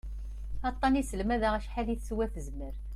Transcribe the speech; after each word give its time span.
Aṭṭan 0.69 0.97
yesselmad-aɣ 0.97 1.53
acḥal 1.55 1.87
i 1.93 1.95
teswa 1.97 2.25
tezmert. 2.33 2.79